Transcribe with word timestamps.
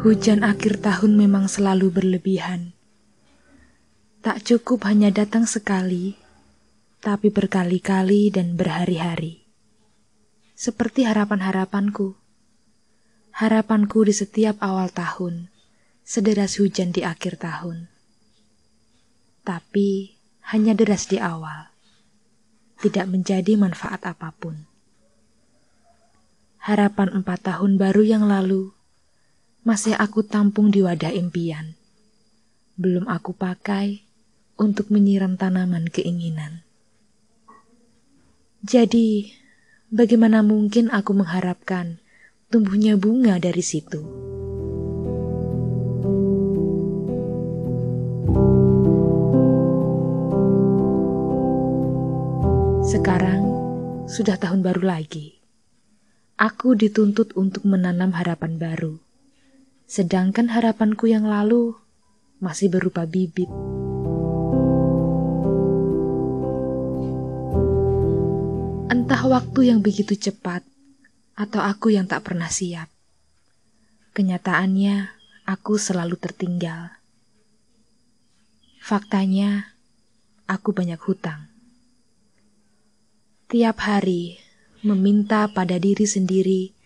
Hujan 0.00 0.48
akhir 0.48 0.80
tahun 0.80 1.12
memang 1.12 1.44
selalu 1.44 1.92
berlebihan. 1.92 2.72
Tak 4.24 4.40
cukup 4.48 4.88
hanya 4.88 5.12
datang 5.12 5.44
sekali, 5.44 6.16
tapi 7.04 7.28
berkali-kali 7.28 8.32
dan 8.32 8.56
berhari-hari. 8.56 9.44
Seperti 10.56 11.04
harapan-harapanku. 11.04 12.16
Harapanku 13.44 14.08
di 14.08 14.16
setiap 14.16 14.56
awal 14.64 14.88
tahun, 14.88 15.52
sederas 16.00 16.56
hujan 16.56 16.96
di 16.96 17.04
akhir 17.04 17.36
tahun. 17.36 17.92
Tapi 19.44 20.16
hanya 20.48 20.72
deras 20.72 21.12
di 21.12 21.20
awal, 21.20 21.68
tidak 22.80 23.04
menjadi 23.04 23.52
manfaat 23.60 24.00
apa 24.08 24.32
pun. 24.32 24.64
Harapan 26.56 27.20
empat 27.20 27.52
tahun 27.52 27.76
baru 27.76 28.00
yang 28.00 28.24
lalu 28.24 28.79
masih 29.60 29.92
aku 29.92 30.24
tampung 30.24 30.72
di 30.72 30.80
wadah 30.80 31.12
impian. 31.12 31.76
Belum 32.80 33.04
aku 33.04 33.36
pakai 33.36 34.00
untuk 34.56 34.88
menyiram 34.88 35.36
tanaman 35.36 35.92
keinginan. 35.92 36.64
Jadi, 38.64 39.36
bagaimana 39.92 40.40
mungkin 40.40 40.88
aku 40.88 41.12
mengharapkan 41.12 42.00
tumbuhnya 42.48 42.96
bunga 42.96 43.36
dari 43.36 43.60
situ? 43.60 44.00
Sekarang 52.80 53.44
sudah 54.08 54.40
tahun 54.40 54.64
baru 54.64 54.88
lagi. 54.88 55.36
Aku 56.40 56.72
dituntut 56.72 57.36
untuk 57.36 57.68
menanam 57.68 58.16
harapan 58.16 58.56
baru 58.56 59.09
sedangkan 59.90 60.54
harapanku 60.54 61.10
yang 61.10 61.26
lalu 61.26 61.74
masih 62.38 62.70
berupa 62.70 63.10
bibit. 63.10 63.50
Entah 68.86 69.22
waktu 69.26 69.74
yang 69.74 69.82
begitu 69.82 70.14
cepat, 70.14 70.62
atau 71.34 71.58
aku 71.58 71.90
yang 71.90 72.06
tak 72.06 72.22
pernah 72.22 72.46
siap. 72.46 72.86
Kenyataannya, 74.14 75.10
aku 75.50 75.74
selalu 75.74 76.14
tertinggal. 76.22 76.94
Faktanya, 78.78 79.74
aku 80.46 80.70
banyak 80.70 81.02
hutang. 81.02 81.50
Tiap 83.50 83.82
hari 83.82 84.38
meminta 84.86 85.50
pada 85.50 85.82
diri 85.82 86.06
sendiri 86.06 86.79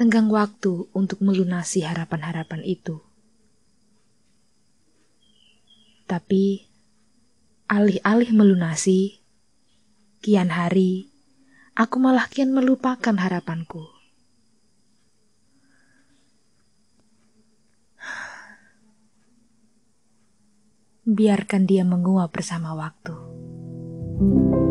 tenggang 0.00 0.32
waktu 0.32 0.88
untuk 0.96 1.20
melunasi 1.20 1.84
harapan-harapan 1.84 2.64
itu. 2.64 3.04
Tapi, 6.08 6.64
alih-alih 7.68 8.32
melunasi, 8.32 9.20
kian 10.24 10.48
hari, 10.48 11.12
aku 11.76 12.00
malah 12.00 12.24
kian 12.32 12.48
melupakan 12.48 13.12
harapanku. 13.12 13.84
Biarkan 21.04 21.68
dia 21.68 21.84
menguap 21.84 22.32
bersama 22.32 22.72
waktu. 22.72 23.12
thank 24.20 24.52
you 24.52 24.69